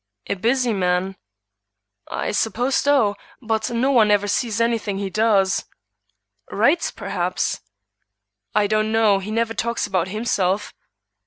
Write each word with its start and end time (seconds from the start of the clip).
"A 0.25 0.33
busy 0.33 0.73
man?" 0.73 1.15
"I 2.09 2.31
suppose 2.31 2.73
so, 2.73 3.13
but 3.39 3.69
no 3.69 3.91
one 3.91 4.09
ever 4.09 4.27
sees 4.27 4.59
any 4.59 4.79
thing 4.79 4.97
he 4.97 5.11
does." 5.11 5.65
"Writes, 6.49 6.89
perhaps?" 6.89 7.61
"I 8.55 8.65
don't 8.65 8.91
know; 8.91 9.19
he 9.19 9.29
never 9.29 9.53
talks 9.53 9.85
about 9.85 10.07
himself." 10.07 10.73